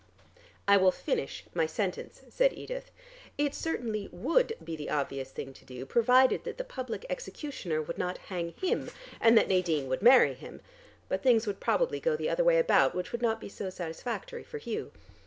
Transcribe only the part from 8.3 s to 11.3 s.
hang him, and that Nadine would marry him. But